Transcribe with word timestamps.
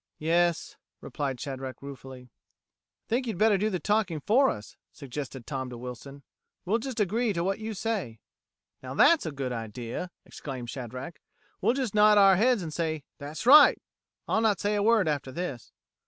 "Yes," 0.17 0.77
replied 0.99 1.39
Shadrack 1.39 1.79
ruefully. 1.83 2.31
"I 2.31 2.33
think 3.07 3.27
you'd 3.27 3.37
better 3.37 3.59
do 3.59 3.69
the 3.69 3.79
talking 3.79 4.19
for 4.19 4.49
us," 4.49 4.75
suggested 4.91 5.45
Tom 5.45 5.69
to 5.69 5.77
Wilson. 5.77 6.23
"We'll 6.65 6.79
just 6.79 6.99
agree 6.99 7.33
to 7.33 7.43
what 7.43 7.59
you 7.59 7.75
say." 7.75 8.19
"Now, 8.81 8.95
that's 8.95 9.27
a 9.27 9.31
good 9.31 9.51
idea!" 9.51 10.09
exclaimed 10.25 10.71
Shadrack. 10.71 11.21
"We'll 11.61 11.75
just 11.75 11.93
nod 11.93 12.17
our 12.17 12.35
heads 12.37 12.63
an' 12.63 12.71
say, 12.71 13.03
'That's 13.19 13.45
right!' 13.45 13.79
I'll 14.27 14.41
not 14.41 14.59
say 14.59 14.73
a 14.73 14.81
word 14.81 15.07
after 15.07 15.31
this." 15.31 15.71